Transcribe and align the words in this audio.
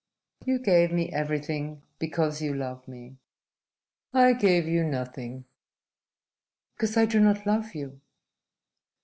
"You 0.45 0.57
gave 0.57 0.91
me 0.91 1.11
everything 1.13 1.83
because 1.99 2.41
you 2.41 2.55
love 2.55 2.87
me. 2.87 3.17
I 4.15 4.33
gave 4.33 4.67
you 4.67 4.83
nothing 4.83 5.45
because 6.75 6.97
I 6.97 7.05
do 7.05 7.19
not 7.19 7.45
love 7.45 7.75
you." 7.75 8.01